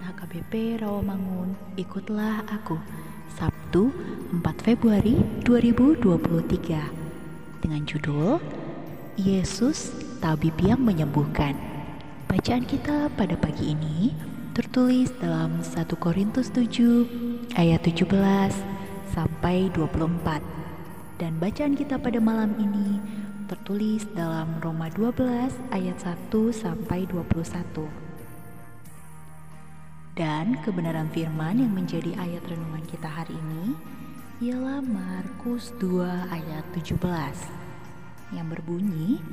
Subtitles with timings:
[0.00, 2.80] HKBP Rawamangun, ikutlah aku.
[3.36, 3.92] Sabtu
[4.32, 8.40] 4 Februari 2023 dengan judul
[9.20, 9.92] Yesus
[10.24, 11.52] tabib yang menyembuhkan.
[12.32, 14.16] Bacaan kita pada pagi ini
[14.56, 18.08] tertulis dalam 1 Korintus 7 ayat 17
[19.12, 20.40] sampai 24.
[21.20, 23.04] Dan bacaan kita pada malam ini
[23.52, 28.09] tertulis dalam Roma 12 ayat 1 sampai 21.
[30.20, 33.72] Dan kebenaran firman yang menjadi ayat renungan kita hari ini
[34.44, 37.00] ialah Markus 2 ayat 17
[38.36, 39.24] yang berbunyi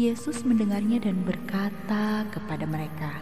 [0.00, 3.20] Yesus mendengarnya dan berkata kepada mereka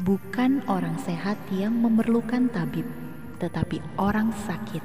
[0.00, 2.88] Bukan orang sehat yang memerlukan tabib
[3.36, 4.80] tetapi orang sakit.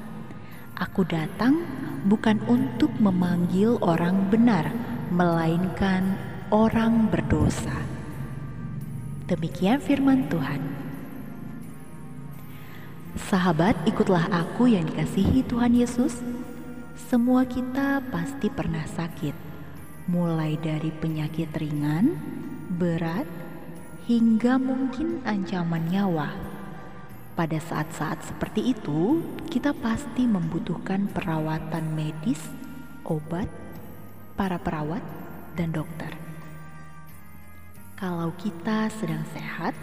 [0.76, 1.64] Aku datang
[2.04, 4.68] bukan untuk memanggil orang benar
[5.08, 6.12] melainkan
[6.52, 8.01] orang berdosa
[9.22, 10.58] Demikian firman Tuhan.
[13.30, 16.18] Sahabat, ikutlah aku yang dikasihi Tuhan Yesus.
[17.06, 19.36] Semua kita pasti pernah sakit,
[20.10, 22.18] mulai dari penyakit ringan,
[22.74, 23.30] berat,
[24.10, 26.34] hingga mungkin ancaman nyawa.
[27.38, 32.42] Pada saat-saat seperti itu, kita pasti membutuhkan perawatan medis,
[33.06, 33.46] obat,
[34.34, 35.04] para perawat,
[35.54, 36.31] dan dokter.
[38.02, 39.78] Kalau kita sedang sehat,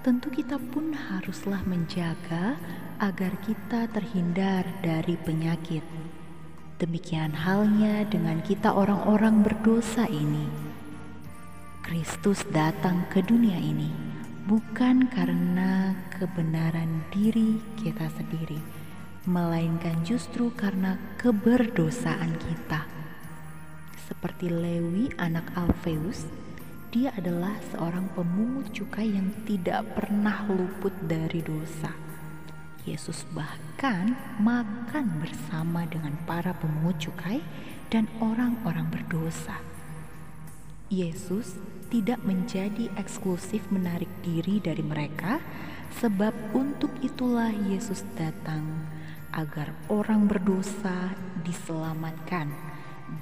[0.00, 2.56] tentu kita pun haruslah menjaga
[2.96, 5.84] agar kita terhindar dari penyakit.
[6.80, 10.48] Demikian halnya dengan kita orang-orang berdosa ini.
[11.84, 13.92] Kristus datang ke dunia ini
[14.48, 18.64] bukan karena kebenaran diri kita sendiri,
[19.28, 22.88] melainkan justru karena keberdosaan kita.
[24.08, 26.41] Seperti Lewi anak Alfeus
[26.92, 31.88] dia adalah seorang pemungut cukai yang tidak pernah luput dari dosa.
[32.84, 37.40] Yesus bahkan makan bersama dengan para pemungut cukai
[37.88, 39.56] dan orang-orang berdosa.
[40.92, 41.56] Yesus
[41.88, 45.40] tidak menjadi eksklusif menarik diri dari mereka,
[45.96, 48.68] sebab untuk itulah Yesus datang
[49.32, 52.52] agar orang berdosa diselamatkan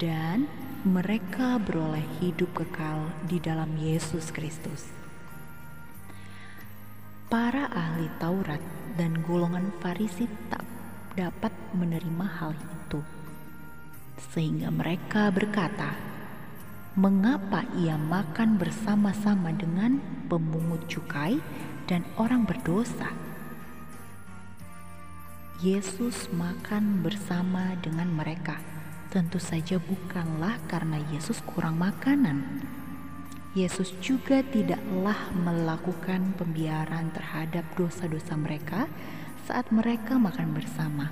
[0.03, 0.51] dan
[0.81, 4.89] mereka beroleh hidup kekal di dalam Yesus Kristus.
[7.29, 8.65] Para ahli Taurat
[8.97, 10.65] dan golongan Farisi tak
[11.21, 13.05] dapat menerima hal itu,
[14.33, 15.93] sehingga mereka berkata,
[16.97, 20.01] "Mengapa ia makan bersama-sama dengan
[20.33, 21.45] pemungut cukai
[21.93, 23.13] dan orang berdosa?"
[25.61, 28.80] Yesus makan bersama dengan mereka
[29.11, 32.63] Tentu saja bukanlah karena Yesus kurang makanan.
[33.59, 38.87] Yesus juga tidaklah melakukan pembiaran terhadap dosa-dosa mereka
[39.51, 41.11] saat mereka makan bersama.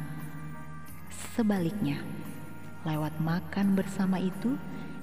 [1.35, 1.99] Sebaliknya,
[2.87, 4.55] lewat makan bersama itu,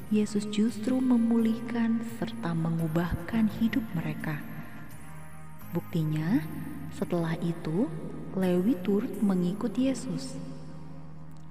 [0.07, 4.39] Yesus justru memulihkan serta mengubahkan hidup mereka.
[5.75, 6.39] Buktinya,
[6.95, 7.91] setelah itu,
[8.39, 10.54] Lewi turut mengikut Yesus.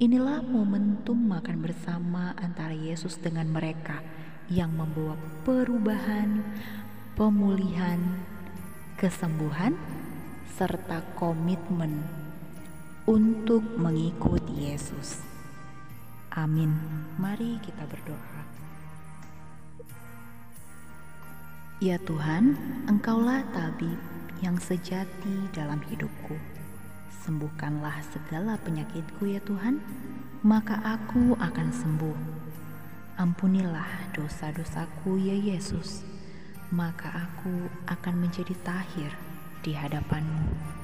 [0.02, 4.02] Inilah momentum makan bersama antara Yesus dengan mereka
[4.50, 5.14] yang membawa
[5.46, 6.42] perubahan,
[7.14, 8.02] pemulihan,
[8.98, 9.78] kesembuhan,
[10.58, 12.02] serta komitmen
[13.06, 15.22] untuk mengikut Yesus.
[16.34, 16.74] Amin.
[17.14, 18.42] Mari kita berdoa.
[21.78, 22.58] Ya Tuhan,
[22.90, 24.02] Engkaulah tabib
[24.42, 26.34] yang sejati dalam hidupku.
[27.22, 29.78] Sembuhkanlah segala penyakitku ya Tuhan,
[30.42, 32.18] maka aku akan sembuh.
[33.14, 36.02] Ampunilah dosa-dosaku ya Yesus,
[36.74, 39.14] maka aku akan menjadi tahir
[39.62, 40.83] di hadapanmu.